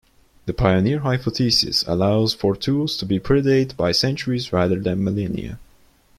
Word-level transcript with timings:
The 0.47 0.53
pioneer 0.55 1.01
hypothesis 1.01 1.83
allows 1.85 2.33
for 2.33 2.55
tools 2.55 2.97
to 2.97 3.05
predate 3.05 3.77
by 3.77 3.91
centuries 3.91 4.51
rather 4.51 4.79
than 4.79 5.03
millennia. 5.03 5.59